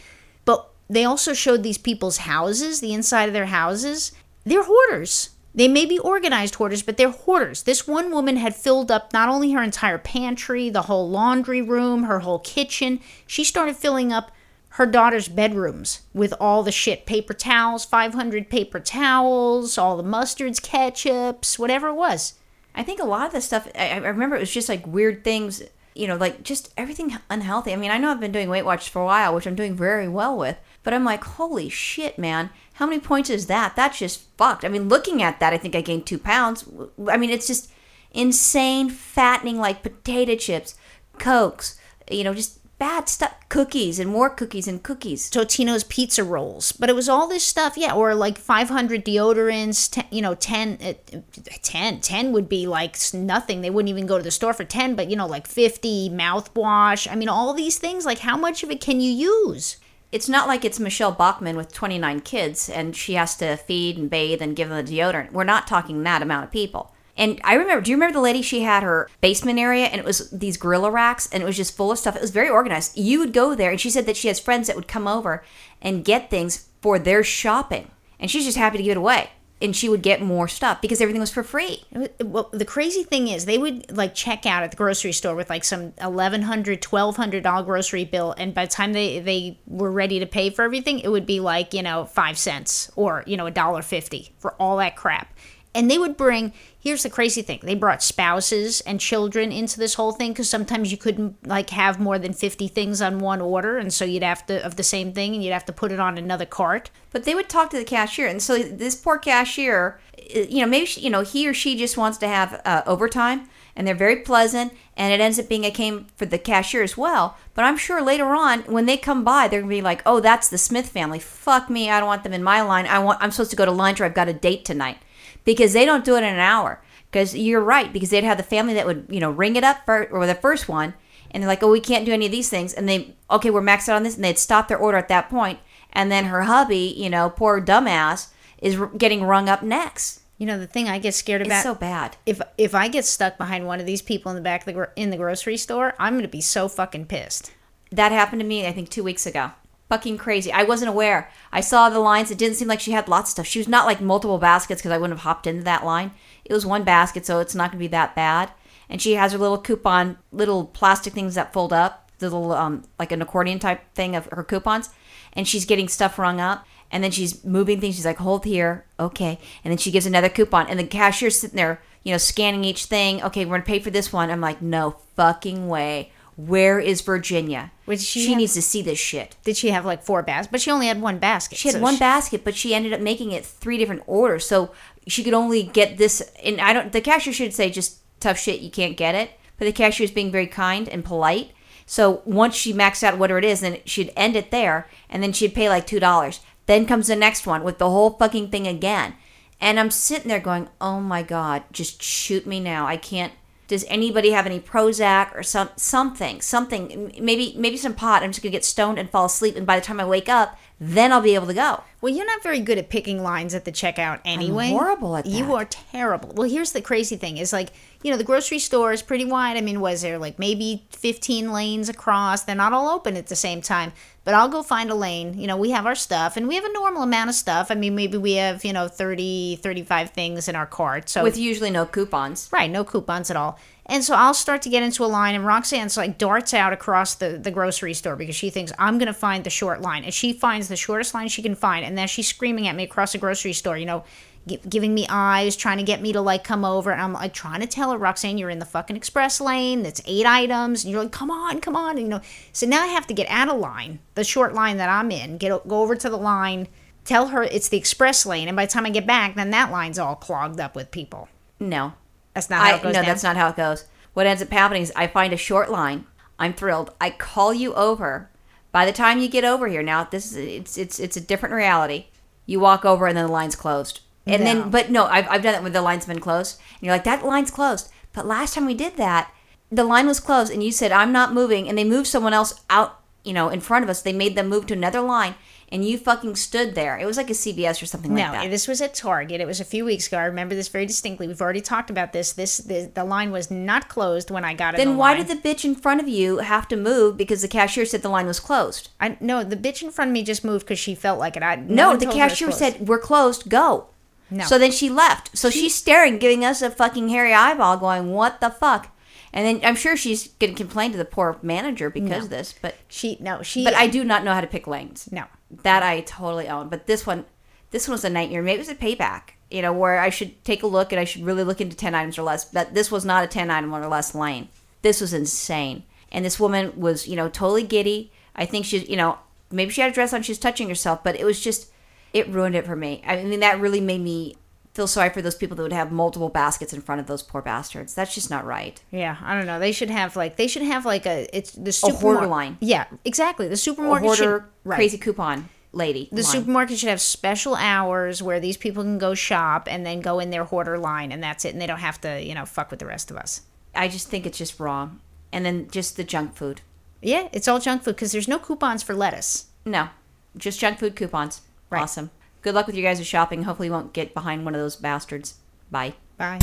But 0.44 0.68
they 0.90 1.04
also 1.04 1.32
showed 1.32 1.62
these 1.62 1.78
people's 1.78 2.18
houses, 2.18 2.80
the 2.80 2.92
inside 2.92 3.28
of 3.28 3.32
their 3.32 3.46
houses. 3.46 4.12
They're 4.44 4.64
hoarders. 4.64 5.30
They 5.56 5.68
may 5.68 5.86
be 5.86 5.98
organized 5.98 6.56
hoarders, 6.56 6.82
but 6.82 6.98
they're 6.98 7.08
hoarders. 7.08 7.62
This 7.62 7.88
one 7.88 8.10
woman 8.10 8.36
had 8.36 8.54
filled 8.54 8.90
up 8.90 9.14
not 9.14 9.30
only 9.30 9.52
her 9.52 9.62
entire 9.62 9.96
pantry, 9.96 10.68
the 10.68 10.82
whole 10.82 11.08
laundry 11.08 11.62
room, 11.62 12.04
her 12.04 12.20
whole 12.20 12.38
kitchen, 12.38 13.00
she 13.26 13.42
started 13.42 13.74
filling 13.74 14.12
up 14.12 14.30
her 14.76 14.84
daughter's 14.84 15.28
bedrooms 15.28 16.02
with 16.12 16.34
all 16.38 16.62
the 16.62 16.70
shit 16.70 17.06
paper 17.06 17.32
towels, 17.32 17.86
500 17.86 18.50
paper 18.50 18.78
towels, 18.78 19.78
all 19.78 19.96
the 19.96 20.02
mustards, 20.02 20.60
ketchups, 20.60 21.58
whatever 21.58 21.88
it 21.88 21.94
was. 21.94 22.34
I 22.74 22.82
think 22.82 23.00
a 23.00 23.06
lot 23.06 23.26
of 23.26 23.32
this 23.32 23.46
stuff. 23.46 23.66
I, 23.74 23.92
I 23.92 23.96
remember 23.96 24.36
it 24.36 24.40
was 24.40 24.52
just 24.52 24.68
like 24.68 24.86
weird 24.86 25.24
things. 25.24 25.62
You 25.94 26.06
know, 26.06 26.16
like 26.16 26.42
just 26.42 26.74
everything 26.76 27.16
unhealthy. 27.30 27.72
I 27.72 27.76
mean, 27.76 27.90
I 27.90 27.96
know 27.96 28.10
I've 28.10 28.20
been 28.20 28.32
doing 28.32 28.50
Weight 28.50 28.66
Watchers 28.66 28.88
for 28.88 29.00
a 29.00 29.06
while, 29.06 29.34
which 29.34 29.46
I'm 29.46 29.54
doing 29.54 29.74
very 29.74 30.06
well 30.06 30.36
with. 30.36 30.58
But 30.86 30.94
I'm 30.94 31.04
like, 31.04 31.24
holy 31.24 31.68
shit, 31.68 32.16
man! 32.16 32.50
How 32.74 32.86
many 32.86 33.00
points 33.00 33.28
is 33.28 33.48
that? 33.48 33.74
That's 33.74 33.98
just 33.98 34.22
fucked. 34.38 34.64
I 34.64 34.68
mean, 34.68 34.88
looking 34.88 35.20
at 35.20 35.40
that, 35.40 35.52
I 35.52 35.58
think 35.58 35.74
I 35.74 35.80
gained 35.80 36.06
two 36.06 36.16
pounds. 36.16 36.64
I 37.08 37.16
mean, 37.16 37.30
it's 37.30 37.48
just 37.48 37.72
insane, 38.12 38.88
fattening 38.88 39.58
like 39.58 39.82
potato 39.82 40.36
chips, 40.36 40.76
cokes. 41.18 41.76
You 42.08 42.22
know, 42.22 42.34
just 42.34 42.60
bad 42.78 43.08
stuff. 43.08 43.34
Cookies 43.48 43.98
and 43.98 44.08
more 44.08 44.30
cookies 44.30 44.68
and 44.68 44.80
cookies. 44.80 45.28
Totino's 45.28 45.82
pizza 45.82 46.22
rolls, 46.22 46.70
but 46.70 46.88
it 46.88 46.94
was 46.94 47.08
all 47.08 47.26
this 47.26 47.42
stuff, 47.42 47.76
yeah, 47.76 47.92
or 47.92 48.14
like 48.14 48.38
500 48.38 49.04
deodorants, 49.04 49.90
10, 49.90 50.04
you 50.12 50.22
know, 50.22 50.36
10, 50.36 50.78
uh, 50.80 51.20
10, 51.62 52.00
10 52.00 52.30
would 52.30 52.48
be 52.48 52.68
like 52.68 52.96
nothing. 53.12 53.60
They 53.60 53.70
wouldn't 53.70 53.90
even 53.90 54.06
go 54.06 54.18
to 54.18 54.22
the 54.22 54.30
store 54.30 54.52
for 54.52 54.62
10, 54.62 54.94
but 54.94 55.10
you 55.10 55.16
know, 55.16 55.26
like 55.26 55.48
50 55.48 56.10
mouthwash. 56.10 57.10
I 57.10 57.16
mean, 57.16 57.28
all 57.28 57.52
these 57.54 57.76
things, 57.76 58.06
like 58.06 58.20
how 58.20 58.36
much 58.36 58.62
of 58.62 58.70
it 58.70 58.80
can 58.80 59.00
you 59.00 59.10
use? 59.10 59.78
It's 60.16 60.30
not 60.30 60.48
like 60.48 60.64
it's 60.64 60.80
Michele 60.80 61.12
Bachmann 61.12 61.58
with 61.58 61.74
29 61.74 62.20
kids 62.20 62.70
and 62.70 62.96
she 62.96 63.16
has 63.16 63.36
to 63.36 63.58
feed 63.58 63.98
and 63.98 64.08
bathe 64.08 64.40
and 64.40 64.56
give 64.56 64.70
them 64.70 64.82
the 64.82 64.90
deodorant. 64.90 65.30
We're 65.30 65.44
not 65.44 65.66
talking 65.66 66.02
that 66.02 66.22
amount 66.22 66.44
of 66.46 66.50
people. 66.50 66.94
And 67.18 67.38
I 67.44 67.52
remember, 67.52 67.82
do 67.82 67.90
you 67.90 67.98
remember 67.98 68.14
the 68.14 68.22
lady? 68.22 68.40
She 68.40 68.62
had 68.62 68.82
her 68.82 69.10
basement 69.20 69.58
area 69.58 69.84
and 69.84 69.98
it 69.98 70.06
was 70.06 70.30
these 70.30 70.56
gorilla 70.56 70.90
racks 70.90 71.28
and 71.30 71.42
it 71.42 71.46
was 71.46 71.58
just 71.58 71.76
full 71.76 71.92
of 71.92 71.98
stuff. 71.98 72.16
It 72.16 72.22
was 72.22 72.30
very 72.30 72.48
organized. 72.48 72.96
You 72.96 73.18
would 73.18 73.34
go 73.34 73.54
there 73.54 73.70
and 73.70 73.78
she 73.78 73.90
said 73.90 74.06
that 74.06 74.16
she 74.16 74.28
has 74.28 74.40
friends 74.40 74.68
that 74.68 74.76
would 74.76 74.88
come 74.88 75.06
over 75.06 75.44
and 75.82 76.02
get 76.02 76.30
things 76.30 76.66
for 76.80 76.98
their 76.98 77.22
shopping. 77.22 77.90
And 78.18 78.30
she's 78.30 78.46
just 78.46 78.56
happy 78.56 78.78
to 78.78 78.84
give 78.84 78.92
it 78.92 78.96
away. 78.96 79.32
And 79.60 79.74
she 79.74 79.88
would 79.88 80.02
get 80.02 80.20
more 80.20 80.48
stuff 80.48 80.82
because 80.82 81.00
everything 81.00 81.20
was 81.20 81.32
for 81.32 81.42
free. 81.42 81.82
Well, 82.22 82.50
the 82.52 82.66
crazy 82.66 83.02
thing 83.02 83.28
is, 83.28 83.46
they 83.46 83.56
would 83.56 83.96
like 83.96 84.14
check 84.14 84.44
out 84.44 84.62
at 84.62 84.70
the 84.70 84.76
grocery 84.76 85.12
store 85.12 85.34
with 85.34 85.48
like 85.48 85.64
some 85.64 85.94
eleven 85.98 86.42
hundred, 86.42 86.82
twelve 86.82 87.16
hundred 87.16 87.42
dollar 87.42 87.64
grocery 87.64 88.04
bill, 88.04 88.34
and 88.36 88.52
by 88.52 88.66
the 88.66 88.70
time 88.70 88.92
they 88.92 89.18
they 89.18 89.58
were 89.66 89.90
ready 89.90 90.18
to 90.18 90.26
pay 90.26 90.50
for 90.50 90.62
everything, 90.62 90.98
it 91.00 91.08
would 91.08 91.24
be 91.24 91.40
like 91.40 91.72
you 91.72 91.82
know 91.82 92.04
five 92.04 92.36
cents 92.36 92.90
or 92.96 93.24
you 93.26 93.38
know 93.38 93.46
a 93.46 93.50
dollar 93.50 93.80
fifty 93.80 94.34
for 94.38 94.52
all 94.60 94.76
that 94.76 94.94
crap. 94.94 95.34
And 95.76 95.90
they 95.90 95.98
would 95.98 96.16
bring. 96.16 96.54
Here's 96.78 97.02
the 97.02 97.10
crazy 97.10 97.42
thing: 97.42 97.60
they 97.62 97.74
brought 97.74 98.02
spouses 98.02 98.80
and 98.80 98.98
children 98.98 99.52
into 99.52 99.78
this 99.78 99.94
whole 99.94 100.12
thing 100.12 100.32
because 100.32 100.48
sometimes 100.48 100.90
you 100.90 100.96
couldn't 100.96 101.46
like 101.46 101.68
have 101.70 102.00
more 102.00 102.18
than 102.18 102.32
fifty 102.32 102.66
things 102.66 103.02
on 103.02 103.18
one 103.18 103.42
order, 103.42 103.76
and 103.76 103.92
so 103.92 104.06
you'd 104.06 104.22
have 104.22 104.46
to 104.46 104.64
of 104.64 104.76
the 104.76 104.82
same 104.82 105.12
thing, 105.12 105.34
and 105.34 105.44
you'd 105.44 105.52
have 105.52 105.66
to 105.66 105.74
put 105.74 105.92
it 105.92 106.00
on 106.00 106.16
another 106.16 106.46
cart. 106.46 106.90
But 107.12 107.24
they 107.24 107.34
would 107.34 107.50
talk 107.50 107.68
to 107.70 107.78
the 107.78 107.84
cashier, 107.84 108.26
and 108.26 108.42
so 108.42 108.58
this 108.58 108.96
poor 108.96 109.18
cashier, 109.18 110.00
uh, 110.34 110.40
you 110.48 110.60
know, 110.60 110.66
maybe 110.66 110.86
she, 110.86 111.02
you 111.02 111.10
know 111.10 111.20
he 111.20 111.46
or 111.46 111.52
she 111.52 111.76
just 111.76 111.98
wants 111.98 112.16
to 112.18 112.28
have 112.28 112.62
uh, 112.64 112.82
overtime, 112.86 113.48
and 113.74 113.86
they're 113.86 113.94
very 113.94 114.16
pleasant, 114.16 114.72
and 114.96 115.12
it 115.12 115.20
ends 115.20 115.38
up 115.38 115.48
being 115.48 115.64
a 115.66 115.70
came 115.70 116.06
for 116.16 116.24
the 116.24 116.38
cashier 116.38 116.82
as 116.82 116.96
well. 116.96 117.36
But 117.52 117.66
I'm 117.66 117.76
sure 117.76 118.00
later 118.00 118.34
on, 118.34 118.60
when 118.60 118.86
they 118.86 118.96
come 118.96 119.24
by, 119.24 119.48
they're 119.48 119.60
gonna 119.60 119.68
be 119.68 119.82
like, 119.82 120.00
"Oh, 120.06 120.20
that's 120.20 120.48
the 120.48 120.56
Smith 120.56 120.88
family. 120.88 121.18
Fuck 121.18 121.68
me, 121.68 121.90
I 121.90 122.00
don't 122.00 122.06
want 122.06 122.22
them 122.22 122.32
in 122.32 122.42
my 122.42 122.62
line. 122.62 122.86
I 122.86 122.98
want 123.00 123.20
I'm 123.20 123.30
supposed 123.30 123.50
to 123.50 123.56
go 123.56 123.66
to 123.66 123.72
lunch, 123.72 124.00
or 124.00 124.06
I've 124.06 124.14
got 124.14 124.28
a 124.28 124.32
date 124.32 124.64
tonight," 124.64 124.98
because 125.46 125.72
they 125.72 125.86
don't 125.86 126.04
do 126.04 126.16
it 126.16 126.18
in 126.18 126.34
an 126.34 126.38
hour. 126.38 126.82
Because 127.10 127.34
you're 127.34 127.62
right, 127.62 127.90
because 127.90 128.10
they'd 128.10 128.24
have 128.24 128.36
the 128.36 128.42
family 128.42 128.74
that 128.74 128.84
would 128.84 129.06
you 129.08 129.20
know 129.20 129.30
ring 129.30 129.56
it 129.56 129.64
up 129.64 129.86
for 129.86 130.04
or 130.10 130.26
the 130.26 130.34
first 130.34 130.68
one, 130.68 130.92
and 131.30 131.42
they're 131.42 131.48
like, 131.48 131.62
"Oh, 131.62 131.70
we 131.70 131.80
can't 131.80 132.04
do 132.04 132.12
any 132.12 132.26
of 132.26 132.32
these 132.32 132.50
things," 132.50 132.74
and 132.74 132.86
they 132.86 133.14
okay, 133.30 133.48
we're 133.48 133.62
maxed 133.62 133.88
out 133.88 133.96
on 133.96 134.02
this, 134.02 134.16
and 134.16 134.24
they'd 134.24 134.38
stop 134.38 134.68
their 134.68 134.76
order 134.76 134.98
at 134.98 135.08
that 135.08 135.30
point. 135.30 135.60
and 135.92 136.12
then 136.12 136.26
her 136.26 136.42
hubby, 136.42 136.92
you 136.94 137.08
know, 137.08 137.30
poor 137.30 137.58
dumbass, 137.58 138.28
is 138.60 138.78
r- 138.78 138.88
getting 138.98 139.22
rung 139.24 139.48
up 139.48 139.62
next. 139.62 140.20
You 140.36 140.44
know 140.44 140.58
the 140.58 140.66
thing 140.66 140.88
I 140.90 140.98
get 140.98 141.14
scared 141.14 141.40
about. 141.40 141.54
It's 141.54 141.62
so 141.62 141.74
bad. 141.74 142.16
if 142.26 142.42
if 142.58 142.74
I 142.74 142.88
get 142.88 143.06
stuck 143.06 143.38
behind 143.38 143.66
one 143.66 143.80
of 143.80 143.86
these 143.86 144.02
people 144.02 144.28
in 144.30 144.36
the 144.36 144.42
back 144.42 144.60
of 144.62 144.66
the 144.66 144.72
gro- 144.74 144.90
in 144.96 145.08
the 145.08 145.16
grocery 145.16 145.56
store, 145.56 145.94
I'm 145.98 146.14
gonna 146.16 146.28
be 146.28 146.42
so 146.42 146.68
fucking 146.68 147.06
pissed. 147.06 147.52
That 147.90 148.12
happened 148.12 148.40
to 148.40 148.46
me, 148.46 148.66
I 148.66 148.72
think, 148.72 148.90
two 148.90 149.04
weeks 149.04 149.24
ago. 149.24 149.52
Fucking 149.88 150.18
crazy. 150.18 150.50
I 150.50 150.64
wasn't 150.64 150.88
aware. 150.88 151.30
I 151.52 151.60
saw 151.60 151.88
the 151.88 152.00
lines. 152.00 152.30
It 152.30 152.38
didn't 152.38 152.56
seem 152.56 152.66
like 152.66 152.80
she 152.80 152.90
had 152.90 153.08
lots 153.08 153.30
of 153.30 153.32
stuff. 153.32 153.46
She 153.46 153.60
was 153.60 153.68
not 153.68 153.86
like 153.86 154.00
multiple 154.00 154.38
baskets 154.38 154.80
because 154.80 154.90
I 154.90 154.98
wouldn't 154.98 155.18
have 155.18 155.24
hopped 155.24 155.46
into 155.46 155.62
that 155.62 155.84
line. 155.84 156.10
It 156.44 156.52
was 156.52 156.66
one 156.66 156.82
basket, 156.82 157.24
so 157.24 157.38
it's 157.38 157.54
not 157.54 157.70
going 157.70 157.78
to 157.78 157.84
be 157.84 157.88
that 157.88 158.16
bad. 158.16 158.50
And 158.88 159.00
she 159.00 159.14
has 159.14 159.32
her 159.32 159.38
little 159.38 159.58
coupon, 159.58 160.18
little 160.32 160.64
plastic 160.64 161.12
things 161.12 161.36
that 161.36 161.52
fold 161.52 161.72
up, 161.72 162.10
little, 162.20 162.52
um, 162.52 162.82
like 162.98 163.12
an 163.12 163.22
accordion 163.22 163.58
type 163.58 163.82
thing 163.94 164.16
of 164.16 164.26
her 164.32 164.44
coupons. 164.44 164.90
And 165.32 165.46
she's 165.46 165.64
getting 165.64 165.88
stuff 165.88 166.18
rung 166.18 166.40
up. 166.40 166.66
And 166.90 167.02
then 167.02 167.10
she's 167.10 167.44
moving 167.44 167.80
things. 167.80 167.96
She's 167.96 168.06
like, 168.06 168.18
hold 168.18 168.44
here. 168.44 168.86
Okay. 168.98 169.38
And 169.64 169.70
then 169.70 169.78
she 169.78 169.90
gives 169.90 170.06
another 170.06 170.28
coupon. 170.28 170.68
And 170.68 170.78
the 170.78 170.86
cashier's 170.86 171.38
sitting 171.38 171.56
there, 171.56 171.80
you 172.02 172.12
know, 172.12 172.18
scanning 172.18 172.64
each 172.64 172.84
thing. 172.84 173.22
Okay, 173.22 173.44
we're 173.44 173.58
going 173.58 173.62
to 173.62 173.66
pay 173.66 173.78
for 173.80 173.90
this 173.90 174.12
one. 174.12 174.30
I'm 174.30 174.40
like, 174.40 174.62
no 174.62 174.96
fucking 175.16 175.68
way. 175.68 176.12
Where 176.36 176.78
is 176.78 177.00
Virginia? 177.00 177.72
Would 177.86 178.00
she 178.00 178.20
she 178.20 178.28
have- 178.28 178.38
needs 178.38 178.54
to 178.54 178.62
see 178.62 178.82
this 178.82 178.98
shit. 178.98 179.36
Did 179.44 179.56
she 179.56 179.70
have 179.70 179.86
like 179.86 180.02
four 180.02 180.22
baskets? 180.22 180.52
But 180.52 180.60
she 180.60 180.70
only 180.70 180.86
had 180.86 181.00
one 181.00 181.18
basket. 181.18 181.56
She 181.58 181.68
had 181.68 181.76
so 181.76 181.80
one 181.80 181.96
basket, 181.96 182.44
but 182.44 182.54
she 182.54 182.74
ended 182.74 182.92
up 182.92 183.00
making 183.00 183.32
it 183.32 183.44
three 183.46 183.78
different 183.78 184.02
orders. 184.06 184.44
So 184.46 184.70
she 185.06 185.24
could 185.24 185.32
only 185.34 185.62
get 185.62 185.96
this. 185.96 186.20
And 186.44 186.60
I 186.60 186.72
don't. 186.74 186.92
The 186.92 187.00
cashier 187.00 187.32
should 187.32 187.54
say 187.54 187.70
just 187.70 188.00
tough 188.20 188.38
shit. 188.38 188.60
You 188.60 188.70
can't 188.70 188.96
get 188.98 189.14
it. 189.14 189.30
But 189.58 189.64
the 189.64 189.72
cashier 189.72 190.04
is 190.04 190.10
being 190.10 190.30
very 190.30 190.46
kind 190.46 190.88
and 190.88 191.02
polite. 191.04 191.52
So 191.86 192.20
once 192.26 192.54
she 192.54 192.74
maxed 192.74 193.02
out 193.02 193.16
whatever 193.16 193.38
it 193.38 193.44
is, 193.44 193.60
then 193.60 193.78
she'd 193.86 194.12
end 194.16 194.36
it 194.36 194.50
there, 194.50 194.88
and 195.08 195.22
then 195.22 195.32
she'd 195.32 195.54
pay 195.54 195.68
like 195.70 195.86
two 195.86 196.00
dollars. 196.00 196.40
Then 196.66 196.84
comes 196.84 197.06
the 197.06 197.16
next 197.16 197.46
one 197.46 197.62
with 197.62 197.78
the 197.78 197.88
whole 197.88 198.10
fucking 198.10 198.50
thing 198.50 198.66
again. 198.66 199.14
And 199.58 199.80
I'm 199.80 199.90
sitting 199.90 200.28
there 200.28 200.40
going, 200.40 200.68
"Oh 200.82 201.00
my 201.00 201.22
god, 201.22 201.62
just 201.72 202.02
shoot 202.02 202.46
me 202.46 202.60
now! 202.60 202.86
I 202.86 202.98
can't." 202.98 203.32
Does 203.68 203.84
anybody 203.88 204.30
have 204.30 204.46
any 204.46 204.60
Prozac 204.60 205.34
or 205.34 205.42
some 205.42 205.70
something, 205.76 206.40
something? 206.40 207.12
Maybe 207.20 207.54
maybe 207.56 207.76
some 207.76 207.94
pot. 207.94 208.22
I'm 208.22 208.30
just 208.30 208.42
gonna 208.42 208.52
get 208.52 208.64
stoned 208.64 208.98
and 208.98 209.10
fall 209.10 209.26
asleep, 209.26 209.56
and 209.56 209.66
by 209.66 209.78
the 209.78 209.84
time 209.84 209.98
I 209.98 210.04
wake 210.04 210.28
up, 210.28 210.58
then 210.78 211.12
I'll 211.12 211.22
be 211.22 211.34
able 211.34 211.46
to 211.46 211.54
go. 211.54 211.82
Well, 212.00 212.14
you're 212.14 212.26
not 212.26 212.42
very 212.42 212.60
good 212.60 212.78
at 212.78 212.90
picking 212.90 213.22
lines 213.22 213.54
at 213.54 213.64
the 213.64 213.72
checkout 213.72 214.20
anyway. 214.24 214.68
horrible 214.68 215.16
at 215.16 215.24
that. 215.24 215.30
You 215.30 215.54
are 215.54 215.64
terrible. 215.64 216.32
Well, 216.34 216.48
here's 216.48 216.72
the 216.72 216.82
crazy 216.82 217.16
thing 217.16 217.38
is 217.38 217.52
like, 217.52 217.70
you 218.02 218.10
know, 218.10 218.16
the 218.16 218.24
grocery 218.24 218.58
store 218.58 218.92
is 218.92 219.02
pretty 219.02 219.24
wide. 219.24 219.56
I 219.56 219.62
mean, 219.62 219.80
was 219.80 220.02
there 220.02 220.18
like 220.18 220.38
maybe 220.38 220.86
15 220.90 221.52
lanes 221.52 221.88
across? 221.88 222.42
They're 222.42 222.54
not 222.54 222.72
all 222.72 222.88
open 222.88 223.16
at 223.16 223.28
the 223.28 223.36
same 223.36 223.62
time. 223.62 223.92
But 224.26 224.34
I'll 224.34 224.48
go 224.48 224.64
find 224.64 224.90
a 224.90 224.94
lane. 224.96 225.38
You 225.38 225.46
know, 225.46 225.56
we 225.56 225.70
have 225.70 225.86
our 225.86 225.94
stuff 225.94 226.36
and 226.36 226.48
we 226.48 226.56
have 226.56 226.64
a 226.64 226.72
normal 226.72 227.04
amount 227.04 227.30
of 227.30 227.36
stuff. 227.36 227.70
I 227.70 227.76
mean, 227.76 227.94
maybe 227.94 228.18
we 228.18 228.32
have, 228.32 228.64
you 228.64 228.72
know, 228.72 228.88
30, 228.88 229.60
35 229.62 230.10
things 230.10 230.48
in 230.48 230.56
our 230.56 230.66
cart. 230.66 231.08
So 231.08 231.22
With 231.22 231.38
usually 231.38 231.70
no 231.70 231.86
coupons. 231.86 232.48
Right, 232.52 232.68
no 232.68 232.82
coupons 232.82 233.30
at 233.30 233.36
all. 233.36 233.56
And 233.88 234.02
so 234.02 234.16
I'll 234.16 234.34
start 234.34 234.62
to 234.62 234.68
get 234.68 234.82
into 234.82 235.04
a 235.04 235.06
line, 235.06 235.36
and 235.36 235.46
Roxanne's 235.46 235.96
like 235.96 236.18
darts 236.18 236.52
out 236.52 236.72
across 236.72 237.14
the, 237.14 237.38
the 237.38 237.52
grocery 237.52 237.94
store 237.94 238.16
because 238.16 238.34
she 238.34 238.50
thinks 238.50 238.72
I'm 238.80 238.98
going 238.98 239.06
to 239.06 239.14
find 239.14 239.44
the 239.44 239.50
short 239.50 239.80
line. 239.80 240.02
And 240.02 240.12
she 240.12 240.32
finds 240.32 240.66
the 240.66 240.74
shortest 240.74 241.14
line 241.14 241.28
she 241.28 241.40
can 241.40 241.54
find. 241.54 241.86
And 241.86 241.96
then 241.96 242.08
she's 242.08 242.26
screaming 242.26 242.66
at 242.66 242.74
me 242.74 242.82
across 242.82 243.12
the 243.12 243.18
grocery 243.18 243.52
store, 243.52 243.78
you 243.78 243.86
know, 243.86 244.02
giving 244.46 244.94
me 244.94 245.06
eyes, 245.08 245.56
trying 245.56 245.78
to 245.78 245.82
get 245.82 246.00
me 246.00 246.12
to 246.12 246.20
like 246.20 246.44
come 246.44 246.64
over. 246.64 246.92
And 246.92 247.00
I'm 247.00 247.12
like 247.12 247.34
trying 247.34 247.60
to 247.60 247.66
tell 247.66 247.90
her, 247.90 247.98
Roxanne, 247.98 248.38
you're 248.38 248.50
in 248.50 248.60
the 248.60 248.64
fucking 248.64 248.96
express 248.96 249.40
lane. 249.40 249.82
That's 249.82 250.00
eight 250.06 250.26
items. 250.26 250.84
And 250.84 250.92
you're 250.92 251.02
like, 251.02 251.12
come 251.12 251.30
on, 251.30 251.60
come 251.60 251.74
on. 251.74 251.96
And, 251.96 252.02
you 252.02 252.08
know, 252.08 252.20
so 252.52 252.66
now 252.66 252.82
I 252.82 252.86
have 252.86 253.06
to 253.08 253.14
get 253.14 253.28
out 253.28 253.48
of 253.48 253.58
line, 253.58 253.98
the 254.14 254.24
short 254.24 254.54
line 254.54 254.76
that 254.76 254.88
I'm 254.88 255.10
in, 255.10 255.38
get 255.38 255.66
go 255.66 255.82
over 255.82 255.96
to 255.96 256.08
the 256.08 256.16
line, 256.16 256.68
tell 257.04 257.28
her 257.28 257.42
it's 257.42 257.68
the 257.68 257.76
express 257.76 258.24
lane. 258.24 258.48
And 258.48 258.56
by 258.56 258.66
the 258.66 258.72
time 258.72 258.86
I 258.86 258.90
get 258.90 259.06
back, 259.06 259.34
then 259.34 259.50
that 259.50 259.72
line's 259.72 259.98
all 259.98 260.14
clogged 260.14 260.60
up 260.60 260.76
with 260.76 260.90
people. 260.90 261.28
No. 261.58 261.94
That's 262.34 262.50
not 262.50 262.60
how 262.60 262.74
I, 262.74 262.76
it 262.76 262.82
goes 262.82 262.92
no, 262.92 263.00
down. 263.00 263.06
that's 263.06 263.22
not 263.22 263.36
how 263.36 263.48
it 263.48 263.56
goes. 263.56 263.86
What 264.12 264.26
ends 264.26 264.42
up 264.42 264.50
happening 264.50 264.82
is 264.82 264.92
I 264.94 265.06
find 265.06 265.32
a 265.32 265.38
short 265.38 265.70
line. 265.70 266.06
I'm 266.38 266.52
thrilled. 266.52 266.92
I 267.00 267.10
call 267.10 267.52
you 267.52 267.74
over. 267.74 268.30
By 268.72 268.84
the 268.84 268.92
time 268.92 269.18
you 269.18 269.28
get 269.28 269.44
over 269.44 269.68
here, 269.68 269.82
now 269.82 270.04
this 270.04 270.32
is 270.32 270.36
it's 270.36 270.76
it's 270.76 271.00
it's 271.00 271.16
a 271.16 271.20
different 271.20 271.54
reality. 271.54 272.06
You 272.44 272.60
walk 272.60 272.84
over 272.84 273.06
and 273.06 273.16
then 273.16 273.26
the 273.26 273.32
line's 273.32 273.56
closed. 273.56 274.00
And 274.26 274.42
No. 274.42 274.52
then, 274.54 274.70
but 274.70 274.90
no, 274.90 275.06
I've, 275.06 275.28
I've 275.28 275.42
done 275.42 275.54
it 275.54 275.62
when 275.62 275.72
the 275.72 275.82
line's 275.82 276.06
been 276.06 276.20
closed. 276.20 276.58
And 276.74 276.82
you're 276.86 276.94
like, 276.94 277.04
that 277.04 277.24
line's 277.24 277.50
closed. 277.50 277.90
But 278.12 278.26
last 278.26 278.54
time 278.54 278.66
we 278.66 278.74
did 278.74 278.96
that, 278.96 279.32
the 279.70 279.84
line 279.84 280.06
was 280.06 280.20
closed, 280.20 280.52
and 280.52 280.62
you 280.62 280.70
said, 280.72 280.92
I'm 280.92 281.12
not 281.12 281.32
moving. 281.34 281.68
And 281.68 281.76
they 281.76 281.84
moved 281.84 282.06
someone 282.06 282.32
else 282.32 282.60
out, 282.70 283.00
you 283.24 283.32
know, 283.32 283.48
in 283.48 283.60
front 283.60 283.82
of 283.84 283.90
us. 283.90 284.00
They 284.02 284.12
made 284.12 284.36
them 284.36 284.48
move 284.48 284.66
to 284.66 284.74
another 284.74 285.00
line, 285.00 285.34
and 285.70 285.84
you 285.84 285.98
fucking 285.98 286.36
stood 286.36 286.74
there. 286.76 286.96
It 286.98 287.04
was 287.04 287.16
like 287.16 287.28
a 287.30 287.34
CVS 287.34 287.82
or 287.82 287.86
something 287.86 288.14
No, 288.14 288.22
like 288.22 288.32
that. 288.32 288.44
No, 288.44 288.50
this 288.50 288.68
was 288.68 288.80
at 288.80 288.94
Target. 288.94 289.40
It 289.40 289.46
was 289.46 289.58
a 289.60 289.64
few 289.64 289.84
weeks 289.84 290.06
ago. 290.06 290.18
I 290.18 290.24
remember 290.26 290.54
this 290.54 290.68
very 290.68 290.86
distinctly. 290.86 291.26
We've 291.26 291.40
already 291.42 291.60
talked 291.60 291.90
about 291.90 292.12
this. 292.12 292.32
This 292.32 292.58
the, 292.58 292.90
the 292.94 293.04
line 293.04 293.32
was 293.32 293.50
not 293.50 293.88
closed 293.88 294.30
when 294.30 294.44
I 294.44 294.54
got 294.54 294.74
it. 294.74 294.76
then 294.78 294.96
why 294.96 295.16
did 295.16 295.26
the 295.26 295.34
bitch 295.34 295.64
in 295.64 295.74
front 295.74 296.00
of 296.00 296.06
you 296.08 296.38
have 296.38 296.68
to 296.68 296.76
move 296.76 297.16
because 297.16 297.42
the 297.42 297.48
cashier 297.48 297.84
said 297.84 298.02
the 298.02 298.08
line 298.08 298.26
was 298.26 298.38
closed? 298.38 298.90
I 299.00 299.16
no 299.20 299.42
the 299.42 299.56
bitch 299.56 299.82
in 299.82 299.90
front 299.90 300.10
of 300.10 300.12
me 300.12 300.22
just 300.22 300.44
moved 300.44 300.64
because 300.64 300.78
she 300.78 300.94
felt 300.94 301.18
like 301.18 301.36
it. 301.36 301.42
I 301.42 301.56
No, 301.56 301.88
one 301.88 301.98
the 301.98 302.04
told 302.06 302.16
her 302.18 302.22
it 302.22 302.24
was 302.30 302.32
cashier 302.32 302.52
said, 302.52 302.86
We're 302.86 303.00
closed, 303.00 303.48
go. 303.50 303.88
No. 304.30 304.44
So 304.44 304.58
then 304.58 304.72
she 304.72 304.90
left. 304.90 305.36
So 305.36 305.50
she's 305.50 305.74
staring, 305.74 306.18
giving 306.18 306.44
us 306.44 306.62
a 306.62 306.70
fucking 306.70 307.08
hairy 307.08 307.32
eyeball, 307.32 307.76
going, 307.76 308.12
What 308.12 308.40
the 308.40 308.50
fuck? 308.50 308.92
And 309.32 309.46
then 309.46 309.68
I'm 309.68 309.76
sure 309.76 309.96
she's 309.96 310.28
going 310.28 310.54
to 310.54 310.56
complain 310.56 310.92
to 310.92 310.98
the 310.98 311.04
poor 311.04 311.38
manager 311.42 311.90
because 311.90 312.24
of 312.24 312.30
this. 312.30 312.54
But 312.60 312.76
she 312.88 313.18
no 313.20 313.42
she. 313.42 313.64
but 313.64 313.74
I 313.74 313.86
do 313.86 314.02
not 314.02 314.24
know 314.24 314.32
how 314.32 314.40
to 314.40 314.46
pick 314.46 314.66
lanes. 314.66 315.08
no. 315.12 315.24
That 315.62 315.82
I 315.84 316.00
totally 316.00 316.48
own. 316.48 316.68
But 316.68 316.86
this 316.86 317.06
one, 317.06 317.24
this 317.70 317.86
one 317.86 317.92
was 317.92 318.04
a 318.04 318.10
nightmare. 318.10 318.42
Maybe 318.42 318.56
it 318.56 318.58
was 318.58 318.68
a 318.68 318.74
payback, 318.74 319.30
you 319.48 319.62
know, 319.62 319.72
where 319.72 320.00
I 320.00 320.08
should 320.08 320.42
take 320.44 320.64
a 320.64 320.66
look 320.66 320.90
and 320.90 320.98
I 320.98 321.04
should 321.04 321.24
really 321.24 321.44
look 321.44 321.60
into 321.60 321.76
10 321.76 321.94
items 321.94 322.18
or 322.18 322.22
less. 322.22 322.44
But 322.44 322.74
this 322.74 322.90
was 322.90 323.04
not 323.04 323.22
a 323.22 323.28
10 323.28 323.48
item 323.48 323.72
or 323.72 323.86
less 323.86 324.12
lane. 324.12 324.48
This 324.82 325.00
was 325.00 325.12
insane. 325.12 325.84
And 326.10 326.24
this 326.24 326.40
woman 326.40 326.72
was, 326.80 327.06
you 327.06 327.14
know, 327.14 327.28
totally 327.28 327.62
giddy. 327.62 328.10
I 328.34 328.44
think 328.44 328.64
she's, 328.64 328.88
you 328.88 328.96
know, 328.96 329.18
maybe 329.52 329.70
she 329.70 329.82
had 329.82 329.90
a 329.90 329.94
dress 329.94 330.12
on, 330.12 330.22
she 330.22 330.32
was 330.32 330.38
touching 330.38 330.68
herself, 330.68 331.04
but 331.04 331.14
it 331.14 331.24
was 331.24 331.40
just, 331.40 331.70
it 332.16 332.28
ruined 332.28 332.54
it 332.54 332.64
for 332.64 332.74
me. 332.74 333.02
I 333.06 333.22
mean, 333.22 333.40
that 333.40 333.60
really 333.60 333.80
made 333.80 334.00
me 334.00 334.36
feel 334.72 334.86
sorry 334.86 335.10
for 335.10 335.20
those 335.20 335.34
people 335.34 335.56
that 335.56 335.62
would 335.62 335.72
have 335.72 335.92
multiple 335.92 336.30
baskets 336.30 336.72
in 336.72 336.80
front 336.80 337.00
of 337.00 337.06
those 337.06 337.22
poor 337.22 337.42
bastards. 337.42 337.94
That's 337.94 338.14
just 338.14 338.30
not 338.30 338.44
right. 338.44 338.80
Yeah, 338.90 339.16
I 339.22 339.34
don't 339.34 339.46
know. 339.46 339.58
They 339.58 339.72
should 339.72 339.90
have 339.90 340.16
like 340.16 340.36
they 340.36 340.48
should 340.48 340.62
have 340.62 340.86
like 340.86 341.06
a 341.06 341.28
it's 341.36 341.52
the 341.52 341.60
hoarder 341.60 341.72
supermarket 341.72 342.30
line. 342.30 342.58
Yeah, 342.60 342.86
exactly. 343.04 343.48
The 343.48 343.56
supermarket 343.56 344.06
hoarder, 344.06 344.22
should 344.22 344.42
right. 344.64 344.76
crazy 344.76 344.96
coupon 344.96 345.50
lady. 345.72 346.08
The 346.10 346.22
line. 346.22 346.24
supermarket 346.24 346.78
should 346.78 346.88
have 346.88 347.02
special 347.02 347.54
hours 347.54 348.22
where 348.22 348.40
these 348.40 348.56
people 348.56 348.82
can 348.82 348.96
go 348.96 349.14
shop 349.14 349.68
and 349.70 349.84
then 349.84 350.00
go 350.00 350.18
in 350.18 350.30
their 350.30 350.44
hoarder 350.44 350.78
line 350.78 351.12
and 351.12 351.22
that's 351.22 351.44
it 351.44 351.52
and 351.52 351.60
they 351.60 351.66
don't 351.66 351.80
have 351.80 352.00
to, 352.00 352.22
you 352.22 352.34
know, 352.34 352.46
fuck 352.46 352.70
with 352.70 352.80
the 352.80 352.86
rest 352.86 353.10
of 353.10 353.18
us. 353.18 353.42
I 353.74 353.88
just 353.88 354.08
think 354.08 354.24
it's 354.24 354.38
just 354.38 354.58
wrong. 354.58 355.00
And 355.32 355.44
then 355.44 355.68
just 355.70 355.96
the 355.96 356.04
junk 356.04 356.34
food. 356.34 356.62
Yeah, 357.02 357.28
it's 357.32 357.46
all 357.46 357.60
junk 357.60 357.82
food 357.82 357.96
because 357.96 358.12
there's 358.12 358.28
no 358.28 358.38
coupons 358.38 358.82
for 358.82 358.94
lettuce. 358.94 359.46
No, 359.66 359.88
just 360.36 360.60
junk 360.60 360.78
food 360.78 360.96
coupons. 360.96 361.42
Right. 361.70 361.82
Awesome. 361.82 362.10
Good 362.42 362.54
luck 362.54 362.66
with 362.66 362.76
you 362.76 362.82
guys' 362.82 363.06
shopping. 363.06 363.42
Hopefully, 363.42 363.68
you 363.68 363.72
won't 363.72 363.92
get 363.92 364.14
behind 364.14 364.44
one 364.44 364.54
of 364.54 364.60
those 364.60 364.76
bastards. 364.76 365.34
Bye. 365.70 365.94
Bye. 366.16 366.38